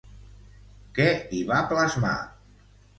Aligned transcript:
Què 0.97 1.07
hi 1.41 1.45
va 1.53 1.63
plasmar? 1.75 2.19